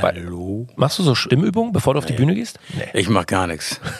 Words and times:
Hallo? 0.00 0.66
Machst 0.76 0.98
du 0.98 1.02
so 1.02 1.14
Stimmübungen, 1.14 1.72
bevor 1.72 1.94
du 1.94 1.98
auf 1.98 2.06
die 2.06 2.12
Bühne 2.14 2.34
gehst? 2.34 2.58
Nee. 2.74 2.84
Ich 2.94 3.08
mach 3.08 3.26
gar 3.26 3.46
nichts. 3.46 3.80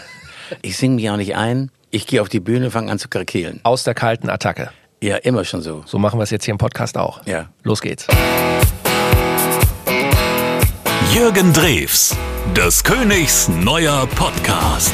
Ich 0.61 0.76
singe 0.76 0.96
mich 0.96 1.08
auch 1.08 1.17
nicht 1.17 1.34
ein. 1.34 1.71
Ich 1.91 2.07
gehe 2.07 2.21
auf 2.21 2.29
die 2.29 2.41
Bühne, 2.41 2.71
fange 2.71 2.92
an 2.92 2.99
zu 2.99 3.08
krakeelen. 3.08 3.61
Aus 3.62 3.85
der 3.85 3.95
kalten 3.95 4.29
Attacke. 4.29 4.71
Ja, 5.01 5.17
immer 5.17 5.47
schon 5.47 5.63
so. 5.63 5.83
So 5.87 5.99
machen 5.99 6.19
wir 6.19 6.25
es 6.25 6.31
jetzt 6.31 6.45
hier 6.45 6.53
im 6.53 6.59
Podcast 6.59 6.99
auch. 6.99 7.25
Ja. 7.27 7.49
Los 7.63 7.81
geht's. 7.81 8.07
Jürgen 11.15 11.55
Drews, 11.55 12.15
des 12.54 12.85
Königs 12.85 13.49
neuer 13.49 14.06
Podcast. 14.15 14.93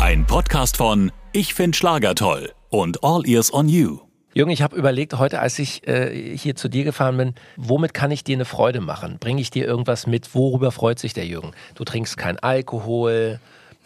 Ein 0.00 0.26
Podcast 0.26 0.76
von 0.76 1.12
Ich 1.32 1.54
find 1.54 1.76
Schlager 1.76 2.14
toll 2.16 2.50
und 2.70 3.04
All 3.04 3.26
Ears 3.28 3.52
on 3.52 3.68
You. 3.68 4.07
Jürgen, 4.34 4.50
ich 4.50 4.62
habe 4.62 4.76
überlegt, 4.76 5.14
heute, 5.18 5.40
als 5.40 5.58
ich 5.58 5.86
äh, 5.88 6.36
hier 6.36 6.54
zu 6.54 6.68
dir 6.68 6.84
gefahren 6.84 7.16
bin, 7.16 7.34
womit 7.56 7.94
kann 7.94 8.10
ich 8.10 8.24
dir 8.24 8.36
eine 8.36 8.44
Freude 8.44 8.80
machen? 8.80 9.18
Bringe 9.18 9.40
ich 9.40 9.50
dir 9.50 9.66
irgendwas 9.66 10.06
mit? 10.06 10.34
Worüber 10.34 10.70
freut 10.70 10.98
sich 10.98 11.14
der 11.14 11.26
Jürgen? 11.26 11.52
Du 11.74 11.84
trinkst 11.84 12.16
keinen 12.16 12.38
Alkohol, 12.38 13.40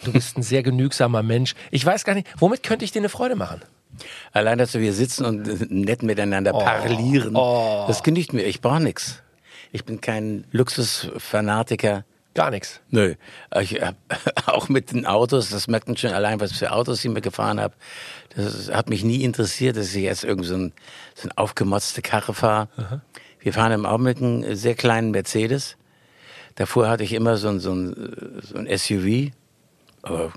du 0.04 0.12
bist 0.12 0.36
ein 0.36 0.42
sehr 0.42 0.62
genügsamer 0.62 1.22
Mensch. 1.22 1.54
Ich 1.70 1.86
weiß 1.86 2.04
gar 2.04 2.14
nicht, 2.14 2.26
womit 2.38 2.62
könnte 2.62 2.84
ich 2.84 2.90
dir 2.90 3.00
eine 3.00 3.08
Freude 3.08 3.36
machen? 3.36 3.62
Allein, 4.32 4.58
dass 4.58 4.74
wir 4.74 4.80
hier 4.80 4.92
sitzen 4.92 5.24
und 5.24 5.70
nett 5.70 6.02
miteinander 6.02 6.54
oh, 6.54 6.58
parlieren, 6.58 7.36
oh. 7.36 7.84
das 7.86 8.02
genügt 8.02 8.32
mir. 8.32 8.42
Ich 8.42 8.60
brauche 8.60 8.82
nichts. 8.82 9.22
Ich 9.70 9.84
bin 9.84 10.00
kein 10.00 10.44
Luxusfanatiker. 10.50 12.04
Gar 12.34 12.50
nichts. 12.50 12.80
Nö. 12.88 13.14
Ich, 13.60 13.80
hab, 13.82 13.94
auch 14.46 14.68
mit 14.68 14.92
den 14.92 15.06
Autos, 15.06 15.50
das 15.50 15.68
merkt 15.68 15.88
man 15.88 15.96
schon 15.96 16.12
allein, 16.12 16.40
was 16.40 16.52
für 16.52 16.72
Autos 16.72 17.04
ich 17.04 17.10
mir 17.10 17.20
gefahren 17.20 17.60
habe. 17.60 17.74
Das 18.36 18.70
hat 18.70 18.88
mich 18.88 19.04
nie 19.04 19.24
interessiert, 19.24 19.76
dass 19.76 19.94
ich 19.94 20.02
jetzt 20.02 20.24
irgendwie 20.24 20.48
so 20.48 20.56
ein, 20.56 20.72
so 21.14 21.28
ein 21.28 21.32
aufgemotzte 21.36 22.02
Karre 22.02 22.34
fahre. 22.34 22.68
Wir 23.40 23.52
fahren 23.52 23.72
im 23.72 23.86
Augenblick 23.86 24.18
einen 24.18 24.56
sehr 24.56 24.74
kleinen 24.74 25.10
Mercedes. 25.10 25.76
Davor 26.54 26.88
hatte 26.88 27.04
ich 27.04 27.12
immer 27.12 27.36
so 27.36 27.48
ein, 27.48 27.60
so 27.60 27.72
ein, 27.72 28.40
so 28.42 28.56
ein 28.56 28.78
SUV. 28.78 29.32
Aber, 30.02 30.32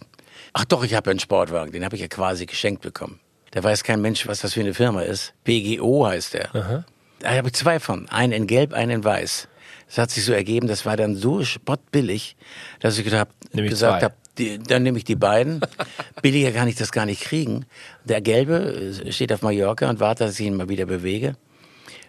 ach 0.53 0.66
doch, 0.66 0.84
ich 0.84 0.94
habe 0.94 1.11
einen 1.11 1.19
Sportwagen, 1.19 1.72
den 1.72 1.86
habe 1.86 1.95
ich 1.95 2.02
ja 2.02 2.08
quasi 2.08 2.45
geschenkt 2.45 2.81
bekommen. 2.81 3.19
Da 3.52 3.64
weiß 3.64 3.84
kein 3.84 4.02
Mensch, 4.02 4.28
was 4.28 4.41
das 4.41 4.53
für 4.53 4.59
eine 4.59 4.73
Firma 4.73 5.02
ist. 5.02 5.34
BGO 5.44 6.08
heißt 6.08 6.34
der. 6.34 6.56
Aha. 6.56 6.86
Da 7.19 7.31
habe 7.31 7.47
ich 7.47 7.53
zwei 7.53 7.80
von. 7.80 8.09
Einen 8.09 8.34
in 8.34 8.47
Gelb, 8.47 8.73
einen 8.73 8.91
in 8.91 9.03
Weiß. 9.03 9.47
Das 9.88 9.97
hat 9.97 10.12
sich 10.12 10.25
so 10.25 10.34
ergeben, 10.34 10.67
das 10.67 10.86
war 10.86 10.97
dann 10.97 11.16
so 11.16 11.44
spottbillig, 11.44 12.36
dass 12.80 12.97
ich 12.97 13.03
gesagt 13.03 13.31
habe, 14.03 14.14
dann 14.36 14.83
nehme 14.83 14.97
ich 14.97 15.03
die 15.03 15.16
beiden. 15.16 15.61
Billiger 16.22 16.52
kann 16.52 16.67
ich 16.67 16.75
das 16.75 16.91
gar 16.91 17.05
nicht 17.05 17.22
kriegen. 17.22 17.66
Der 18.03 18.22
Gelbe 18.22 18.94
äh, 19.05 19.11
steht 19.11 19.31
auf 19.33 19.41
Mallorca 19.41 19.89
und 19.89 20.00
wartet, 20.00 20.28
dass 20.28 20.39
ich 20.39 20.45
ihn 20.45 20.55
mal 20.55 20.69
wieder 20.69 20.86
bewege. 20.86 21.36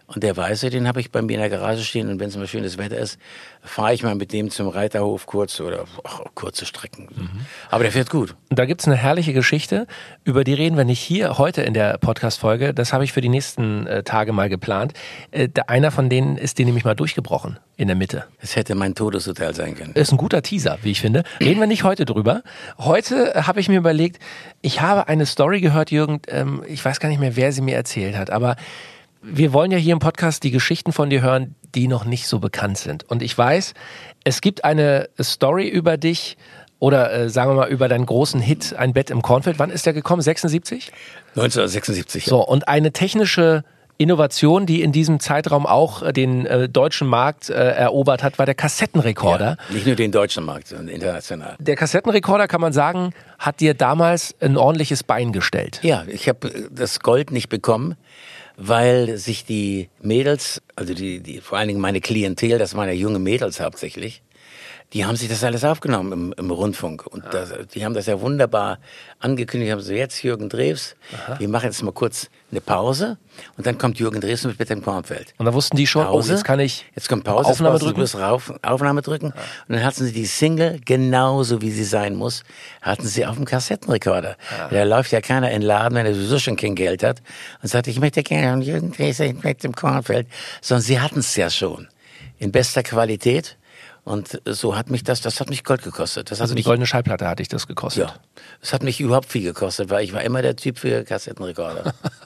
Und 0.06 0.22
der 0.22 0.36
Weiße, 0.36 0.70
den 0.70 0.86
habe 0.86 1.00
ich 1.00 1.10
bei 1.10 1.20
mir 1.20 1.34
in 1.34 1.40
der 1.40 1.50
Garage 1.50 1.82
stehen 1.82 2.08
und 2.08 2.20
wenn 2.20 2.28
es 2.28 2.36
mal 2.36 2.46
schönes 2.46 2.78
Wetter 2.78 2.96
ist, 2.96 3.18
fahre 3.60 3.92
ich 3.92 4.04
mal 4.04 4.14
mit 4.14 4.32
dem 4.32 4.50
zum 4.50 4.68
Reiterhof 4.68 5.26
kurz 5.26 5.60
oder 5.60 5.84
ach, 6.04 6.20
kurze 6.34 6.64
Strecken. 6.64 7.08
Mhm. 7.12 7.30
Aber 7.70 7.82
der 7.82 7.90
fährt 7.90 8.08
gut. 8.08 8.36
Und 8.48 8.58
da 8.58 8.66
gibt's 8.66 8.86
eine 8.86 8.96
herrliche 8.96 9.32
Geschichte, 9.32 9.88
über 10.22 10.44
die 10.44 10.54
reden 10.54 10.76
wir 10.76 10.84
nicht 10.84 11.00
hier 11.00 11.38
heute 11.38 11.62
in 11.62 11.74
der 11.74 11.98
Podcast-Folge. 11.98 12.72
Das 12.72 12.92
habe 12.92 13.02
ich 13.02 13.12
für 13.12 13.20
die 13.20 13.28
nächsten 13.28 13.88
äh, 13.88 14.04
Tage 14.04 14.32
mal 14.32 14.48
geplant. 14.48 14.92
Äh, 15.32 15.48
einer 15.66 15.90
von 15.90 16.08
denen 16.08 16.36
ist 16.36 16.58
dir 16.58 16.66
nämlich 16.66 16.84
mal 16.84 16.94
durchgebrochen 16.94 17.58
in 17.76 17.88
der 17.88 17.96
Mitte. 17.96 18.24
Es 18.41 18.54
hätte 18.54 18.76
mein 18.76 18.94
Todeshotel 18.94 19.54
sein 19.54 19.74
können. 19.74 19.92
Ist 19.94 20.12
ein 20.12 20.18
guter 20.18 20.41
Teaser, 20.42 20.78
wie 20.82 20.92
ich 20.92 21.00
finde. 21.00 21.24
Reden 21.41 21.58
wir 21.58 21.66
nicht 21.66 21.82
heute 21.82 22.04
drüber. 22.04 22.42
Heute 22.78 23.44
habe 23.46 23.58
ich 23.58 23.68
mir 23.68 23.78
überlegt, 23.78 24.22
ich 24.62 24.80
habe 24.80 25.08
eine 25.08 25.26
Story 25.26 25.60
gehört, 25.60 25.91
Jürgen, 25.91 26.20
ähm, 26.28 26.62
ich 26.68 26.84
weiß 26.84 27.00
gar 27.00 27.08
nicht 27.08 27.20
mehr, 27.20 27.34
wer 27.34 27.50
sie 27.50 27.60
mir 27.60 27.74
erzählt 27.74 28.16
hat, 28.16 28.30
aber 28.30 28.54
wir 29.22 29.53
wollen 29.53 29.70
ja 29.70 29.78
hier 29.78 29.92
im 29.92 29.98
Podcast 29.98 30.42
die 30.42 30.50
Geschichten 30.50 30.92
von 30.92 31.11
dir 31.11 31.22
hören, 31.22 31.55
die 31.75 31.89
noch 31.89 32.05
nicht 32.05 32.27
so 32.27 32.39
bekannt 32.39 32.78
sind. 32.78 33.05
Und 33.05 33.22
ich 33.22 33.36
weiß, 33.36 33.75
es 34.25 34.41
gibt 34.41 34.64
eine 34.64 35.09
Story 35.20 35.69
über 35.69 35.97
dich 35.97 36.36
oder 36.78 37.12
äh, 37.12 37.31
sagen 37.31 37.53
wir 37.53 37.56
mal 37.56 37.69
über 37.69 37.89
deinen 37.89 38.06
großen 38.06 38.41
Hit 38.41 38.75
Ein 38.77 38.92
Bett 38.92 39.11
im 39.11 39.22
Kornfeld. 39.22 39.59
Wann 39.59 39.70
ist 39.70 39.87
der 39.87 39.93
gekommen? 39.93 40.22
76? 40.22 40.93
1976. 41.31 42.26
So, 42.26 42.47
und 42.47 42.69
eine 42.69 42.93
technische 42.93 43.65
Innovation, 43.99 44.66
die 44.66 44.82
in 44.82 44.93
diesem 44.93 45.21
Zeitraum 45.21 45.66
auch 45.66 46.03
äh, 46.03 46.12
den 46.12 46.44
äh, 46.44 46.69
deutschen 46.69 47.09
Markt 47.09 47.49
äh, 47.49 47.55
erobert 47.55 48.22
hat, 48.22 48.38
war 48.38 48.44
der 48.44 48.55
Kassettenrekorder. 48.55 49.56
Ja, 49.59 49.75
nicht 49.75 49.87
nur 49.87 49.97
den 49.97 50.12
deutschen 50.12 50.44
Markt, 50.44 50.69
sondern 50.69 50.88
international. 50.88 51.56
Der 51.59 51.76
Kassettenrekorder, 51.76 52.47
kann 52.47 52.60
man 52.60 52.75
sagen, 52.75 53.12
hat 53.38 53.60
dir 53.60 53.72
damals 53.72 54.34
ein 54.41 54.56
ordentliches 54.56 55.03
Bein 55.03 55.32
gestellt. 55.32 55.81
Ja, 55.82 56.05
ich 56.06 56.28
habe 56.28 56.69
das 56.71 57.00
Gold 57.00 57.31
nicht 57.31 57.49
bekommen 57.49 57.97
weil 58.56 59.19
sich 59.19 59.44
die 59.44 59.89
Mädels, 60.00 60.62
also 60.75 60.94
die, 60.94 61.21
die 61.21 61.41
vor 61.41 61.59
allen 61.59 61.69
Dingen 61.69 61.81
meine 61.81 62.00
Klientel, 62.00 62.59
das 62.59 62.75
waren 62.75 62.89
ja 62.89 62.94
junge 62.94 63.19
Mädels 63.19 63.61
hauptsächlich, 63.61 64.22
die 64.96 65.04
haben 65.04 65.16
sich 65.16 65.28
das 65.28 65.44
alles 65.44 65.62
aufgenommen 65.62 66.10
im, 66.12 66.34
im 66.38 66.50
Rundfunk. 66.50 67.06
Und 67.06 67.22
das, 67.30 67.52
die 67.74 67.84
haben 67.84 67.92
das 67.92 68.06
ja 68.06 68.18
wunderbar 68.22 68.78
angekündigt. 69.18 69.70
Haben 69.70 69.82
so, 69.82 69.92
jetzt 69.92 70.22
Jürgen 70.22 70.48
Drews, 70.48 70.96
Aha. 71.12 71.38
wir 71.38 71.48
machen 71.50 71.66
jetzt 71.66 71.82
mal 71.82 71.92
kurz 71.92 72.30
eine 72.50 72.62
Pause. 72.62 73.18
Und 73.58 73.66
dann 73.66 73.76
kommt 73.76 73.98
Jürgen 73.98 74.22
Drews 74.22 74.44
mit 74.44 74.70
dem 74.70 74.82
Kornfeld. 74.82 75.34
Und 75.36 75.44
da 75.44 75.52
wussten 75.52 75.76
die 75.76 75.86
schon, 75.86 76.06
Pause. 76.06 76.32
oh, 76.32 76.34
jetzt 76.34 76.44
kann 76.44 76.60
ich 76.60 76.86
jetzt 76.94 77.10
kommt 77.10 77.24
Pause, 77.24 77.50
Aufnahme 77.50 77.78
drücken. 77.78 78.02
Rauf, 78.18 78.54
Aufnahme 78.62 79.02
drücken. 79.02 79.34
Ja. 79.36 79.42
Und 79.68 79.74
dann 79.74 79.84
hatten 79.84 80.02
sie 80.02 80.12
die 80.12 80.24
Single, 80.24 80.80
genauso 80.82 81.60
wie 81.60 81.72
sie 81.72 81.84
sein 81.84 82.14
muss, 82.14 82.42
hatten 82.80 83.06
sie 83.06 83.26
auf 83.26 83.36
dem 83.36 83.44
Kassettenrekorder. 83.44 84.38
Ja. 84.58 84.68
Da 84.70 84.84
läuft 84.84 85.12
ja 85.12 85.20
keiner 85.20 85.50
in 85.50 85.60
den 85.60 85.66
Laden, 85.66 85.94
wenn 85.94 86.06
er 86.06 86.14
sowieso 86.14 86.38
schon 86.38 86.56
kein 86.56 86.74
Geld 86.74 87.02
hat. 87.02 87.20
Und 87.62 87.68
sagt, 87.68 87.86
ich 87.86 88.00
möchte 88.00 88.22
gerne 88.22 88.64
Jürgen 88.64 88.92
Drews 88.92 89.18
mit 89.18 89.62
dem 89.62 89.74
Kornfeld. 89.74 90.26
Sondern 90.62 90.84
sie 90.84 91.00
hatten 91.00 91.18
es 91.18 91.36
ja 91.36 91.50
schon. 91.50 91.86
In 92.38 92.50
bester 92.50 92.82
Qualität. 92.82 93.58
Und 94.06 94.41
so 94.44 94.77
hat 94.77 94.89
mich 94.89 95.03
das, 95.03 95.21
das 95.21 95.41
hat 95.41 95.50
mich 95.50 95.65
Gold 95.65 95.83
gekostet. 95.83 96.31
Das 96.31 96.41
also 96.41 96.55
die 96.55 96.61
mich, 96.61 96.65
goldene 96.65 96.87
Schallplatte 96.87 97.27
hatte 97.27 97.43
ich 97.43 97.49
das 97.49 97.67
gekostet. 97.67 98.09
Ja. 98.09 98.15
Es 98.62 98.72
hat 98.72 98.84
mich 98.84 99.00
überhaupt 99.00 99.27
viel 99.27 99.43
gekostet, 99.43 99.91
weil 99.91 100.05
ich 100.05 100.12
war 100.12 100.22
immer 100.22 100.43
der 100.43 100.55
Typ 100.55 100.78
für 100.78 101.03
Kassettenrekorder. 101.03 101.93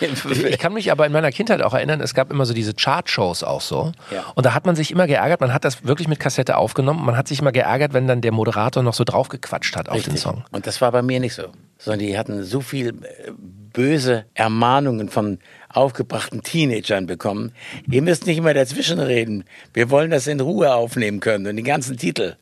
ich 0.00 0.58
kann 0.58 0.72
mich 0.72 0.90
aber 0.90 1.06
in 1.06 1.12
meiner 1.12 1.30
Kindheit 1.30 1.62
auch 1.62 1.74
erinnern, 1.74 2.00
es 2.00 2.14
gab 2.14 2.30
immer 2.30 2.46
so 2.46 2.54
diese 2.54 2.74
Chartshows 2.74 3.42
auch 3.42 3.60
so. 3.60 3.92
Ja. 4.10 4.24
Und 4.34 4.46
da 4.46 4.54
hat 4.54 4.66
man 4.66 4.76
sich 4.76 4.90
immer 4.90 5.06
geärgert, 5.06 5.40
man 5.40 5.52
hat 5.52 5.64
das 5.64 5.84
wirklich 5.84 6.08
mit 6.08 6.20
Kassette 6.20 6.56
aufgenommen, 6.56 7.04
man 7.04 7.16
hat 7.16 7.28
sich 7.28 7.40
immer 7.40 7.52
geärgert, 7.52 7.92
wenn 7.92 8.06
dann 8.06 8.20
der 8.20 8.32
Moderator 8.32 8.82
noch 8.82 8.94
so 8.94 9.04
draufgequatscht 9.04 9.76
hat 9.76 9.88
Richtig. 9.88 10.08
auf 10.08 10.14
den 10.14 10.16
Song. 10.16 10.44
Und 10.52 10.66
das 10.66 10.80
war 10.80 10.92
bei 10.92 11.02
mir 11.02 11.20
nicht 11.20 11.34
so. 11.34 11.44
Sondern 11.78 12.00
die 12.00 12.18
hatten 12.18 12.44
so 12.44 12.60
viel 12.60 12.88
äh, 12.88 13.32
böse 13.72 14.26
Ermahnungen 14.34 15.08
von 15.08 15.38
aufgebrachten 15.68 16.42
Teenagern 16.42 17.06
bekommen. 17.06 17.52
Ihr 17.90 18.02
müsst 18.02 18.26
nicht 18.26 18.38
immer 18.38 18.54
dazwischen 18.54 18.98
reden. 18.98 19.44
Wir 19.72 19.90
wollen 19.90 20.10
das 20.10 20.26
in 20.26 20.40
Ruhe 20.40 20.74
aufnehmen 20.74 21.20
können 21.20 21.46
und 21.46 21.56
die 21.56 21.62
ganzen 21.62 21.96
Titel. 21.96 22.36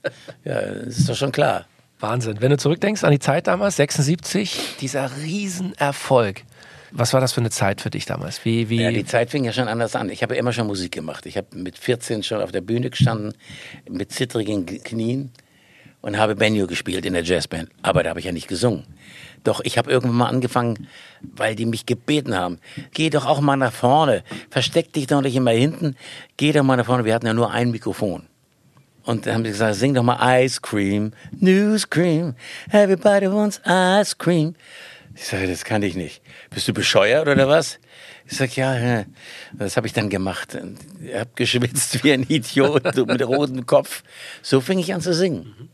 Ja, 0.45 0.61
das 0.61 0.99
ist 0.99 1.09
doch 1.09 1.17
schon 1.17 1.33
klar. 1.33 1.67
Wahnsinn. 2.01 2.41
Wenn 2.41 2.51
du 2.51 2.57
zurückdenkst 2.57 3.05
an 3.05 3.11
die 3.11 3.19
Zeit 3.19 3.47
damals, 3.47 3.77
76, 3.77 4.77
dieser 4.81 5.11
Riesenerfolg. 5.23 6.43
Was 6.91 7.13
war 7.13 7.21
das 7.21 7.33
für 7.33 7.41
eine 7.41 7.51
Zeit 7.51 7.81
für 7.81 7.91
dich 7.91 8.07
damals? 8.07 8.45
Wie, 8.45 8.69
wie 8.69 8.83
ja, 8.83 8.91
die 8.91 9.05
Zeit 9.05 9.31
fing 9.31 9.45
ja 9.45 9.53
schon 9.53 9.69
anders 9.69 9.95
an. 9.97 10.11
Ich 10.11 10.23
habe 10.23 10.37
immer 10.37 10.53
schon 10.53 10.67
Musik 10.67 10.93
gemacht. 10.93 11.27
Ich 11.27 11.37
habe 11.37 11.49
mit 11.57 11.77
14 11.79 12.23
schon 12.23 12.41
auf 12.41 12.53
der 12.53 12.61
Bühne 12.61 12.91
gestanden, 12.91 13.35
mit 13.89 14.13
zittrigen 14.13 14.67
Knien 14.67 15.33
und 16.01 16.17
habe 16.17 16.35
Benjo 16.37 16.67
gespielt 16.67 17.05
in 17.05 17.13
der 17.13 17.25
Jazzband. 17.25 17.71
Aber 17.83 18.03
da 18.03 18.11
habe 18.11 18.21
ich 18.21 18.27
ja 18.27 18.33
nicht 18.33 18.49
gesungen. 18.49 18.85
Doch 19.45 19.61
ich 19.63 19.79
habe 19.79 19.91
irgendwann 19.91 20.17
mal 20.17 20.29
angefangen, 20.29 20.89
weil 21.21 21.55
die 21.55 21.67
mich 21.67 21.87
gebeten 21.87 22.35
haben, 22.35 22.59
geh 22.93 23.11
doch 23.11 23.27
auch 23.27 23.41
mal 23.41 23.57
nach 23.57 23.73
vorne, 23.73 24.25
versteck 24.51 24.93
dich 24.93 25.07
doch 25.07 25.23
nicht 25.23 25.37
immer 25.37 25.53
hinten, 25.53 25.97
geh 26.37 26.53
doch 26.53 26.63
mal 26.63 26.77
nach 26.77 26.87
vorne. 26.87 27.05
Wir 27.05 27.15
hatten 27.15 27.27
ja 27.27 27.35
nur 27.35 27.51
ein 27.51 27.71
Mikrofon. 27.71 28.27
Und 29.05 29.27
dann 29.27 29.35
haben 29.35 29.45
sie 29.45 29.53
gesagt, 29.53 29.77
sing 29.77 29.95
doch 29.95 30.03
mal 30.03 30.45
Ice 30.45 30.61
Cream, 30.61 31.13
News 31.41 31.89
Cream, 31.89 32.35
everybody 32.71 33.31
wants 33.31 33.61
Ice 33.65 34.15
Cream. 34.17 34.55
Ich 35.21 35.27
sage, 35.27 35.49
das 35.49 35.65
kann 35.65 35.83
ich 35.83 35.97
nicht. 35.97 36.23
Bist 36.51 36.69
du 36.69 36.73
bescheuert 36.73 37.27
oder 37.27 37.49
was? 37.49 37.81
Ich 38.27 38.37
sage, 38.37 38.53
ja, 38.55 39.05
das 39.53 39.77
habe 39.77 39.89
ich 39.89 39.93
dann 39.93 40.11
gemacht. 40.11 40.57
Ich 41.05 41.15
habe 41.15 41.31
geschwitzt 41.35 42.05
wie 42.05 42.13
ein 42.13 42.23
Idiot 42.23 42.85
mit 43.07 43.27
rotem 43.27 43.67
Kopf. 43.67 44.05
So 44.43 44.61
fing 44.61 44.79
ich 44.79 44.95
an 44.95 45.01
zu 45.01 45.13
singen. 45.13 45.71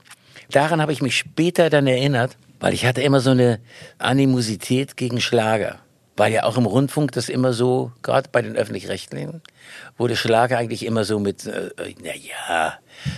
Daran 0.51 0.81
habe 0.81 0.93
ich 0.93 1.03
mich 1.03 1.19
später 1.19 1.69
dann 1.69 1.87
erinnert, 1.87 2.39
weil 2.59 2.73
ich 2.73 2.87
hatte 2.87 3.03
immer 3.03 3.21
so 3.21 3.31
eine 3.31 3.61
Animosität 3.99 4.97
gegen 4.97 5.21
Schlager. 5.21 5.81
Weil 6.17 6.33
ja 6.33 6.45
auch 6.45 6.57
im 6.57 6.67
Rundfunk 6.67 7.13
das 7.13 7.29
immer 7.29 7.53
so, 7.53 7.91
gerade 8.03 8.29
bei 8.31 8.41
den 8.41 8.57
Öffentlich-Rechtlichen, 8.57 9.43
wurde 9.99 10.15
Schlager 10.15 10.59
eigentlich 10.59 10.85
immer 10.85 11.05
so 11.05 11.19
mit, 11.19 11.47
äh, 11.47 11.71
na 12.03 12.15
ja, 12.15 12.75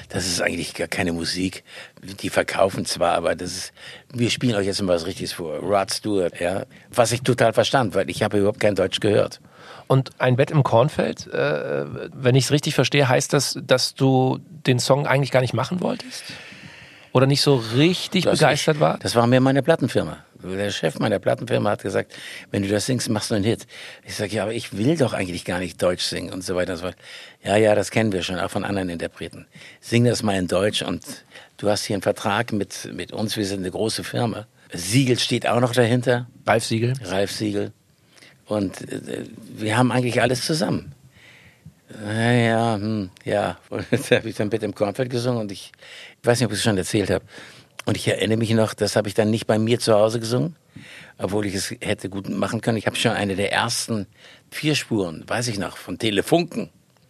das 0.08 0.26
ist 0.26 0.40
eigentlich 0.40 0.72
gar 0.74 0.88
keine 0.88 1.12
Musik. 1.12 1.62
Die 2.02 2.30
verkaufen 2.30 2.86
zwar, 2.86 3.12
aber 3.12 3.34
das 3.34 3.52
ist, 3.52 3.72
wir 4.14 4.30
spielen 4.30 4.54
euch 4.54 4.66
jetzt 4.66 4.80
mal 4.80 4.94
was 4.94 5.04
Richtiges 5.06 5.34
vor. 5.34 5.58
Rod 5.58 5.92
Stewart, 5.92 6.40
ja. 6.40 6.64
Was 6.90 7.12
ich 7.12 7.20
total 7.20 7.52
verstand, 7.52 7.94
weil 7.94 8.08
ich 8.08 8.22
habe 8.22 8.38
überhaupt 8.38 8.60
kein 8.60 8.74
Deutsch 8.74 9.00
gehört. 9.00 9.40
Und 9.88 10.10
ein 10.18 10.36
Bett 10.36 10.50
im 10.50 10.62
Kornfeld, 10.62 11.26
äh, 11.26 11.84
wenn 12.14 12.34
ich 12.34 12.44
es 12.46 12.50
richtig 12.50 12.74
verstehe, 12.74 13.08
heißt 13.08 13.32
das, 13.32 13.58
dass 13.62 13.94
du 13.94 14.38
den 14.66 14.78
Song 14.78 15.06
eigentlich 15.06 15.30
gar 15.30 15.42
nicht 15.42 15.54
machen 15.54 15.80
wolltest? 15.80 16.24
oder 17.16 17.26
nicht 17.26 17.40
so 17.40 17.56
richtig 17.74 18.24
das 18.24 18.40
begeistert 18.40 18.76
ich, 18.76 18.80
war? 18.80 18.98
Das 18.98 19.14
war 19.14 19.26
mir 19.26 19.40
meine 19.40 19.62
Plattenfirma. 19.62 20.18
Der 20.54 20.70
Chef 20.70 20.98
meiner 20.98 21.18
Plattenfirma 21.18 21.70
hat 21.70 21.82
gesagt, 21.82 22.14
wenn 22.50 22.62
du 22.62 22.68
das 22.68 22.86
singst, 22.86 23.08
machst 23.08 23.30
du 23.30 23.34
einen 23.34 23.44
Hit. 23.44 23.66
Ich 24.04 24.14
sage, 24.14 24.34
ja, 24.34 24.44
aber 24.44 24.52
ich 24.52 24.76
will 24.76 24.96
doch 24.96 25.12
eigentlich 25.12 25.44
gar 25.44 25.58
nicht 25.58 25.82
Deutsch 25.82 26.04
singen 26.04 26.32
und 26.32 26.44
so 26.44 26.54
weiter 26.54 26.72
und 26.72 26.78
so 26.78 26.84
fort. 26.84 26.96
Ja, 27.44 27.56
ja, 27.56 27.74
das 27.74 27.90
kennen 27.90 28.12
wir 28.12 28.22
schon, 28.22 28.38
auch 28.38 28.50
von 28.50 28.64
anderen 28.64 28.88
Interpreten. 28.88 29.46
Sing 29.80 30.04
das 30.04 30.22
mal 30.22 30.36
in 30.36 30.48
Deutsch 30.48 30.82
und 30.82 31.04
du 31.56 31.68
hast 31.68 31.84
hier 31.84 31.94
einen 31.94 32.02
Vertrag 32.02 32.52
mit, 32.52 32.90
mit 32.92 33.12
uns, 33.12 33.36
wir 33.36 33.44
sind 33.44 33.60
eine 33.60 33.70
große 33.70 34.04
Firma. 34.04 34.46
Siegel 34.72 35.18
steht 35.18 35.46
auch 35.46 35.60
noch 35.60 35.72
dahinter. 35.72 36.26
Ralf 36.46 36.64
Siegel. 36.64 36.94
Ralf 37.02 37.30
Siegel. 37.30 37.72
Und 38.46 38.80
äh, 38.92 39.24
wir 39.56 39.76
haben 39.76 39.92
eigentlich 39.92 40.20
alles 40.20 40.44
zusammen. 40.44 40.94
Ja, 42.04 42.32
ja, 42.32 42.74
hm, 42.74 43.10
ja. 43.24 43.58
Und 43.70 43.86
jetzt 43.90 44.10
habe 44.10 44.28
ich 44.28 44.36
dann 44.36 44.50
Bett 44.50 44.62
im 44.62 44.74
Kornfeld 44.74 45.10
gesungen 45.10 45.40
und 45.40 45.52
ich, 45.52 45.72
ich 46.20 46.26
weiß 46.26 46.40
nicht, 46.40 46.46
ob 46.46 46.52
ich 46.52 46.58
es 46.58 46.64
schon 46.64 46.76
erzählt 46.76 47.10
habe. 47.10 47.24
Und 47.86 47.96
ich 47.96 48.08
erinnere 48.08 48.36
mich 48.36 48.50
noch, 48.50 48.74
das 48.74 48.96
habe 48.96 49.08
ich 49.08 49.14
dann 49.14 49.30
nicht 49.30 49.46
bei 49.46 49.58
mir 49.58 49.78
zu 49.78 49.94
Hause 49.94 50.20
gesungen, 50.20 50.56
obwohl 51.18 51.46
ich 51.46 51.54
es 51.54 51.70
hätte 51.80 52.10
gut 52.10 52.28
machen 52.28 52.60
können. 52.60 52.76
Ich 52.76 52.86
habe 52.86 52.96
schon 52.96 53.12
eine 53.12 53.36
der 53.36 53.52
ersten 53.52 54.06
vier 54.50 54.74
Spuren, 54.74 55.24
weiß 55.26 55.48
ich 55.48 55.58
noch, 55.58 55.76
von 55.76 55.96
Telefunken. 55.98 56.68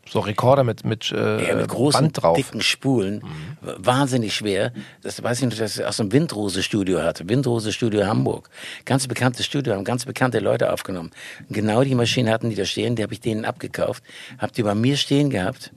So 0.08 0.20
Rekorder 0.20 0.62
mit, 0.62 0.84
mit, 0.84 1.10
äh, 1.10 1.48
Ja, 1.48 1.56
mit 1.56 1.66
großen, 1.66 2.00
Band 2.00 2.22
drauf. 2.22 2.36
dicken 2.36 2.60
Spulen. 2.60 3.22
Wahnsinnig 3.60 4.36
schwer. 4.36 4.72
Das 5.02 5.20
weiß 5.20 5.42
ich 5.42 5.48
noch, 5.48 5.56
dass 5.56 5.78
ich 5.78 5.84
aus 5.84 5.96
dem 5.96 6.12
Windrose-Studio 6.12 7.02
hatte. 7.02 7.28
Windrose-Studio 7.28 8.06
Hamburg. 8.06 8.48
Ganz 8.84 9.08
bekanntes 9.08 9.46
Studio, 9.46 9.74
haben 9.74 9.82
ganz 9.82 10.04
bekannte 10.04 10.38
Leute 10.38 10.72
aufgenommen. 10.72 11.10
Genau 11.50 11.82
die 11.82 11.96
Maschine 11.96 12.30
hatten 12.30 12.50
die 12.50 12.54
da 12.54 12.64
stehen, 12.64 12.94
die 12.94 13.02
habe 13.02 13.14
ich 13.14 13.20
denen 13.20 13.44
abgekauft. 13.44 14.04
Hab 14.38 14.52
die 14.52 14.62
bei 14.62 14.76
mir 14.76 14.96
stehen 14.96 15.28
gehabt. 15.30 15.72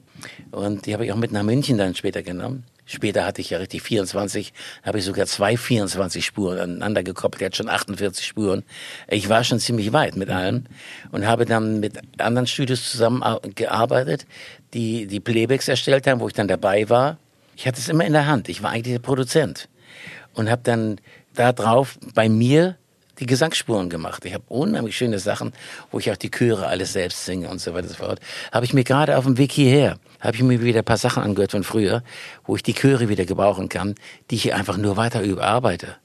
Und 0.51 0.85
die 0.85 0.93
habe 0.93 1.05
ich 1.05 1.11
auch 1.11 1.17
mit 1.17 1.31
nach 1.31 1.43
München 1.43 1.77
dann 1.77 1.95
später 1.95 2.23
genommen. 2.23 2.63
Später 2.85 3.23
hatte 3.23 3.39
ich 3.41 3.51
ja 3.51 3.59
richtig 3.59 3.83
24, 3.83 4.51
habe 4.83 4.97
ich 4.97 5.05
sogar 5.05 5.27
zwei 5.27 5.57
24 5.57 6.25
Spuren 6.25 6.57
aneinander 6.57 7.03
gekoppelt. 7.03 7.43
Er 7.43 7.45
hat 7.47 7.55
schon 7.55 7.69
48 7.69 8.25
Spuren. 8.25 8.63
Ich 9.07 9.29
war 9.29 9.43
schon 9.43 9.59
ziemlich 9.59 9.93
weit 9.93 10.15
mit 10.15 10.31
allem 10.31 10.65
und 11.11 11.27
habe 11.27 11.45
dann 11.45 11.79
mit 11.79 11.99
anderen 12.17 12.47
Studios 12.47 12.89
zusammengearbeitet, 12.89 14.25
die 14.73 15.05
die 15.05 15.19
Playbacks 15.19 15.67
erstellt 15.67 16.07
haben, 16.07 16.19
wo 16.19 16.27
ich 16.27 16.33
dann 16.33 16.47
dabei 16.47 16.89
war. 16.89 17.17
Ich 17.55 17.67
hatte 17.67 17.79
es 17.79 17.89
immer 17.89 18.05
in 18.05 18.13
der 18.13 18.25
Hand. 18.25 18.49
Ich 18.49 18.63
war 18.63 18.71
eigentlich 18.71 18.95
der 18.95 18.99
Produzent 18.99 19.69
und 20.33 20.49
habe 20.49 20.61
dann 20.63 20.99
da 21.35 21.53
drauf 21.53 21.99
bei 22.15 22.27
mir 22.27 22.75
die 23.19 23.25
Gesangsspuren 23.25 23.89
gemacht. 23.89 24.25
Ich 24.25 24.33
habe 24.33 24.43
unheimlich 24.47 24.97
schöne 24.97 25.19
Sachen, 25.19 25.53
wo 25.91 25.99
ich 25.99 26.11
auch 26.11 26.17
die 26.17 26.31
Chöre 26.31 26.67
alles 26.67 26.93
selbst 26.93 27.25
singe 27.25 27.49
und 27.49 27.59
so 27.59 27.73
weiter 27.73 27.87
und 27.87 27.89
so 27.89 27.95
fort. 27.95 28.19
Habe 28.51 28.65
ich 28.65 28.73
mir 28.73 28.83
gerade 28.83 29.17
auf 29.17 29.25
dem 29.25 29.37
Weg 29.37 29.51
hierher, 29.51 29.99
habe 30.19 30.35
ich 30.35 30.43
mir 30.43 30.61
wieder 30.61 30.79
ein 30.79 30.85
paar 30.85 30.97
Sachen 30.97 31.23
angehört 31.23 31.51
von 31.51 31.63
früher, 31.63 32.03
wo 32.45 32.55
ich 32.55 32.63
die 32.63 32.73
Chöre 32.73 33.09
wieder 33.09 33.25
gebrauchen 33.25 33.69
kann, 33.69 33.95
die 34.31 34.35
ich 34.35 34.53
einfach 34.53 34.77
nur 34.77 34.97
weiter 34.97 35.21
überarbeite. 35.21 35.97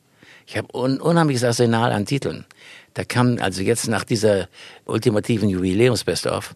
Ich 0.47 0.57
habe 0.57 0.77
un 0.77 1.01
unheimliches 1.01 1.45
Arsenal 1.45 1.93
an 1.93 2.05
Titeln. 2.05 2.45
Da 2.93 3.05
kam 3.05 3.39
also 3.41 3.63
jetzt 3.63 3.89
nach 3.89 4.05
dieser 4.05 4.49
ultimativen 4.85 5.49
Jubiläums-Best-of, 5.49 6.55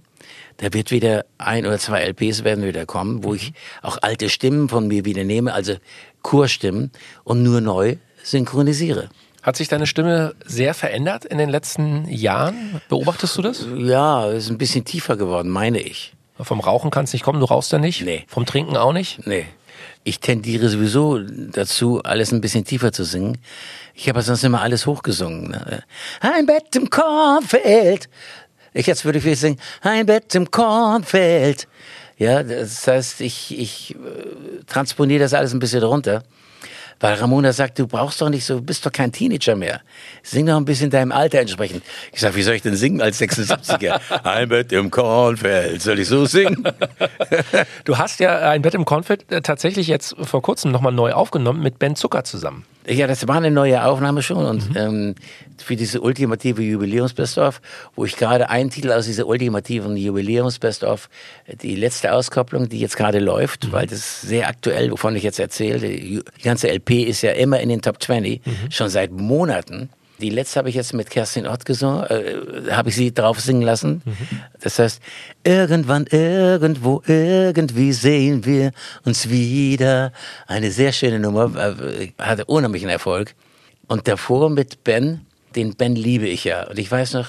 da 0.59 0.73
wird 0.73 0.91
wieder 0.91 1.25
ein 1.39 1.67
oder 1.67 1.79
zwei 1.79 2.03
LPs 2.03 2.45
werden 2.45 2.65
wieder 2.65 2.85
kommen, 2.85 3.23
wo 3.25 3.35
ich 3.35 3.53
auch 3.81 3.99
alte 4.03 4.29
Stimmen 4.29 4.69
von 4.69 4.89
mir 4.89 5.05
wieder 5.05 5.25
nehme, 5.25 5.55
also 5.55 5.77
Chorstimmen 6.23 6.91
und 7.25 7.43
nur 7.43 7.61
neu 7.61 7.97
synchronisiere. 8.23 9.09
Hat 9.43 9.57
sich 9.57 9.69
deine 9.69 9.87
Stimme 9.87 10.35
sehr 10.45 10.75
verändert 10.75 11.25
in 11.25 11.39
den 11.39 11.49
letzten 11.49 12.09
Jahren? 12.09 12.81
Beobachtest 12.89 13.37
du 13.39 13.43
das? 13.43 13.67
Ja, 13.77 14.27
ist 14.31 14.51
ein 14.51 14.59
bisschen 14.59 14.85
tiefer 14.85 15.17
geworden, 15.17 15.49
meine 15.49 15.81
ich. 15.81 16.13
Vom 16.41 16.61
Rauchen 16.61 16.91
kann 16.91 17.05
es 17.05 17.13
nicht 17.13 17.23
kommen, 17.23 17.41
du 17.41 17.47
rauchst 17.47 17.73
ja 17.73 17.79
nicht. 17.79 18.03
Nee. 18.03 18.25
Vom 18.29 18.47
Trinken 18.47 18.77
auch 18.77 18.93
nicht. 18.93 19.27
Nee. 19.27 19.47
Ich 20.05 20.21
tendiere 20.21 20.69
sowieso 20.69 21.19
dazu, 21.19 22.03
alles 22.03 22.33
ein 22.33 22.41
bisschen 22.41 22.65
tiefer 22.65 22.93
zu 22.93 23.05
singen. 23.05 23.39
Ich 23.95 24.09
habe 24.09 24.23
sonst 24.23 24.45
immer 24.45 24.63
alles 24.63 24.87
hochgesungen. 24.87 25.51
Ne? 25.51 25.83
Ein 26.21 26.47
Bett 26.47 26.75
im 26.77 26.89
Kornfeld. 26.89 28.09
Ich 28.73 28.87
jetzt 28.87 29.05
würde 29.05 29.19
ich 29.19 29.41
singen, 29.41 29.59
ein 29.83 30.07
Bett 30.07 30.35
im 30.35 30.51
Kornfeld. 30.51 31.67
Ja, 32.17 32.43
das 32.43 32.87
heißt, 32.87 33.21
ich, 33.21 33.59
ich 33.59 33.95
äh, 33.95 34.65
transponiere 34.67 35.21
das 35.21 35.35
alles 35.35 35.53
ein 35.53 35.61
bisschen 35.61 35.83
runter. 35.83 36.23
Weil 37.01 37.15
Ramona 37.15 37.53
sagt, 37.53 37.79
du 37.79 37.87
brauchst 37.87 38.21
doch 38.21 38.29
nicht 38.29 38.45
so, 38.45 38.57
du 38.57 38.63
bist 38.63 38.85
doch 38.85 38.93
kein 38.93 39.13
Teenager 39.13 39.55
mehr. 39.55 39.81
Sing 40.23 40.47
doch 40.47 40.57
ein 40.57 40.65
bisschen 40.65 40.91
deinem 40.91 41.13
Alter 41.13 41.39
entsprechend. 41.41 41.85
Ich 42.13 42.21
sag, 42.21 42.35
wie 42.35 42.43
soll 42.43 42.55
ich 42.55 42.63
denn 42.63 42.75
singen 42.75 43.01
als 43.01 43.21
76er? 43.21 44.01
ein 44.25 44.49
Bett 44.49 44.73
im 44.73 44.91
Kornfeld. 44.91 45.81
Soll 45.81 46.01
ich 46.01 46.09
so 46.09 46.27
singen? 46.27 46.65
Du 47.85 47.99
hast 47.99 48.21
ja 48.21 48.51
ein 48.51 48.63
Bett 48.63 48.75
im 48.75 48.85
Kornfeld 48.85 49.31
äh, 49.31 49.43
tatsächlich 49.43 49.87
jetzt 49.87 50.17
vor 50.21 50.43
kurzem 50.43 50.73
nochmal 50.73 50.93
neu 50.93 51.13
aufgenommen 51.13 51.63
mit 51.63 51.79
Ben 51.79 51.95
Zucker 51.95 52.25
zusammen. 52.25 52.65
Ja, 52.89 53.07
das 53.07 53.29
war 53.29 53.37
eine 53.37 53.51
neue 53.51 53.85
Aufnahme 53.85 54.23
schon 54.23 54.47
und 54.47 54.63
ähm, 54.75 55.15
für 55.59 55.77
diese 55.77 56.01
ultimative 56.01 56.63
Jubiläums-Best-of, 56.63 57.61
wo 57.95 58.05
ich 58.07 58.17
gerade 58.17 58.49
einen 58.49 58.71
Titel 58.71 58.93
aus 58.93 59.05
dieser 59.05 59.27
ultimativen 59.27 59.97
Jubiläums-Best-of, 59.97 61.11
die 61.61 61.77
letzte 61.77 62.13
Auskopplung, 62.15 62.69
die 62.69 62.81
jetzt 62.81 62.97
gerade 62.97 63.19
läuft, 63.19 63.73
weil 63.73 63.87
das 63.87 63.99
ist 63.99 64.21
sehr 64.23 64.49
aktuell, 64.49 64.91
wovon 64.91 65.15
ich 65.17 65.23
jetzt 65.23 65.39
erzähle. 65.39 65.81
Die 65.81 66.23
die 66.39 66.43
ganze 66.43 66.69
LP 66.69 67.03
ist 67.03 67.23
ja 67.23 67.33
immer 67.33 67.61
in 67.61 67.69
den 67.69 67.83
Top 67.83 68.03
20, 68.03 68.41
schon 68.71 68.89
seit 68.89 69.11
Monaten. 69.13 69.91
Die 70.21 70.31
letzte 70.31 70.59
habe 70.59 70.69
ich 70.69 70.75
jetzt 70.75 70.95
mit 70.95 71.11
Kerstin 71.11 71.47
Ott 71.47 71.65
gesungen, 71.65 72.05
äh, 72.05 72.73
habe 72.73 72.89
ich 72.89 72.97
sie 72.97 73.15
drauf 73.15 73.41
singen 73.41 73.63
lassen. 73.63 74.03
Das 74.61 74.79
heißt, 74.79 75.01
irgendwann, 75.45 76.07
irgendwo, 76.07 77.03
irgendwie 77.07 77.93
sehen 77.93 78.45
wir 78.45 78.73
uns 79.05 79.31
wieder. 79.31 80.13
Eine 80.47 80.73
sehr 80.73 80.93
schöne 80.93 81.21
Nummer, 81.21 81.55
äh, 81.57 82.13
hatte 82.19 82.45
unheimlichen 82.47 82.89
Erfolg. 82.89 83.35
Und 83.87 84.09
davor 84.09 84.51
mit 84.51 84.83
Ben, 84.83 85.25
den 85.55 85.75
Ben 85.77 85.95
liebe 85.95 86.27
ich 86.27 86.45
ja. 86.45 86.67
Und 86.69 86.79
ich 86.79 86.91
weiß 86.91 87.15
noch, 87.15 87.29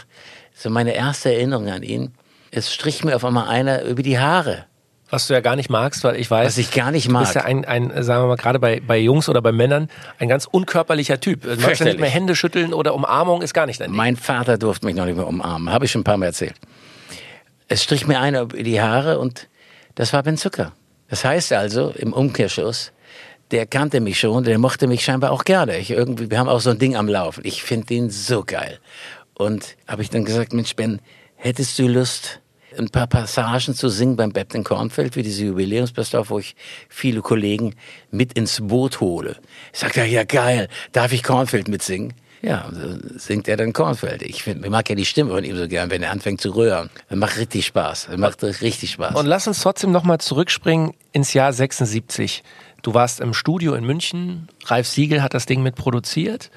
so 0.55 0.69
meine 0.69 0.93
erste 0.93 1.31
Erinnerung 1.31 1.69
an 1.69 1.83
ihn, 1.83 2.11
es 2.51 2.73
strich 2.73 3.03
mir 3.03 3.15
auf 3.15 3.23
einmal 3.23 3.47
einer 3.47 3.83
über 3.83 4.01
die 4.01 4.19
Haare. 4.19 4.65
Was 5.11 5.27
du 5.27 5.33
ja 5.33 5.41
gar 5.41 5.55
nicht 5.55 5.69
magst, 5.69 6.03
weil 6.03 6.17
ich 6.17 6.29
weiß, 6.29 6.45
Was 6.45 6.57
ich 6.57 6.71
gar 6.71 6.91
nicht 6.91 7.07
du 7.07 7.17
bist 7.17 7.35
mag. 7.35 7.43
ja 7.43 7.45
ein, 7.45 7.65
ein, 7.65 8.03
sagen 8.03 8.23
wir 8.23 8.27
mal, 8.27 8.35
gerade 8.35 8.59
bei, 8.59 8.79
bei 8.79 8.97
Jungs 8.97 9.27
oder 9.27 9.41
bei 9.41 9.51
Männern, 9.51 9.89
ein 10.19 10.27
ganz 10.27 10.45
unkörperlicher 10.45 11.19
Typ. 11.19 11.41
Du 11.41 11.55
magst 11.55 11.79
ja 11.79 11.85
nicht 11.87 11.99
mehr 11.99 12.09
Hände 12.09 12.35
schütteln 12.35 12.73
oder 12.73 12.93
Umarmung 12.93 13.41
ist 13.41 13.53
gar 13.53 13.65
nicht 13.65 13.79
dein 13.79 13.89
Ding. 13.89 13.97
Mein 13.97 14.17
Vater 14.17 14.57
durfte 14.57 14.85
mich 14.85 14.95
noch 14.95 15.05
nicht 15.05 15.17
mehr 15.17 15.27
umarmen, 15.27 15.73
habe 15.73 15.85
ich 15.85 15.91
schon 15.91 16.01
ein 16.01 16.05
paar 16.05 16.17
Mal 16.17 16.27
erzählt. 16.27 16.55
Es 17.67 17.83
strich 17.83 18.07
mir 18.07 18.19
einer 18.19 18.41
über 18.41 18.61
die 18.61 18.81
Haare 18.81 19.19
und 19.19 19.47
das 19.95 20.13
war 20.13 20.23
Ben 20.23 20.37
Zucker. 20.37 20.73
Das 21.09 21.25
heißt 21.25 21.53
also, 21.53 21.89
im 21.89 22.13
Umkehrschluss, 22.13 22.91
der 23.51 23.65
kannte 23.65 23.99
mich 23.99 24.19
schon, 24.19 24.43
der 24.43 24.59
mochte 24.59 24.87
mich 24.87 25.03
scheinbar 25.03 25.31
auch 25.31 25.43
gerne. 25.43 25.77
Ich 25.77 25.89
irgendwie, 25.89 26.29
wir 26.29 26.37
haben 26.37 26.49
auch 26.49 26.61
so 26.61 26.69
ein 26.69 26.79
Ding 26.79 26.95
am 26.95 27.07
Laufen. 27.07 27.41
Ich 27.45 27.63
finde 27.63 27.87
den 27.87 28.09
so 28.11 28.43
geil. 28.43 28.79
Und 29.33 29.75
habe 29.87 30.03
ich 30.03 30.09
dann 30.09 30.25
gesagt, 30.25 30.53
Mensch 30.53 30.75
Ben, 30.75 31.01
hättest 31.35 31.79
du 31.79 31.87
Lust, 31.87 32.41
ein 32.77 32.89
paar 32.89 33.07
Passagen 33.07 33.73
zu 33.73 33.89
singen 33.89 34.15
beim 34.15 34.31
in 34.53 34.63
Kornfeld 34.63 35.13
für 35.13 35.23
diese 35.23 35.45
Jubiläumsbestlauf, 35.45 36.29
wo 36.29 36.39
ich 36.39 36.55
viele 36.87 37.21
Kollegen 37.21 37.75
mit 38.11 38.33
ins 38.33 38.59
Boot 38.61 38.99
hole. 38.99 39.37
Ich 39.73 39.79
sagte, 39.79 40.03
ja 40.05 40.23
geil, 40.23 40.67
darf 40.91 41.11
ich 41.11 41.23
Kornfeld 41.23 41.67
mitsingen? 41.67 42.13
Ja, 42.41 42.69
singt 43.17 43.49
er 43.49 43.57
dann 43.57 43.73
Kornfeld. 43.73 44.21
Ich, 44.21 44.43
find, 44.43 44.63
ich 44.63 44.71
mag 44.71 44.89
ja 44.89 44.95
die 44.95 45.05
Stimme 45.05 45.31
von 45.31 45.43
ihm 45.43 45.57
so 45.57 45.67
gern, 45.67 45.89
wenn 45.89 46.01
er 46.01 46.11
anfängt 46.11 46.39
zu 46.39 46.55
rühren. 46.55 46.89
Das 47.09 47.17
macht 47.17 47.37
richtig 47.37 47.65
Spaß. 47.65 48.07
Das 48.09 48.17
macht 48.17 48.41
richtig 48.43 48.91
Spaß. 48.91 49.15
Und 49.15 49.25
lass 49.25 49.47
uns 49.47 49.59
trotzdem 49.59 49.91
nochmal 49.91 50.19
zurückspringen 50.19 50.93
ins 51.11 51.33
Jahr 51.33 51.51
76. 51.51 52.43
Du 52.81 52.93
warst 52.93 53.19
im 53.19 53.33
Studio 53.33 53.73
in 53.73 53.83
München, 53.83 54.47
Ralf 54.65 54.87
Siegel 54.87 55.21
hat 55.21 55.33
das 55.33 55.47
Ding 55.47 55.61
mit 55.63 55.75
produziert. 55.75 56.49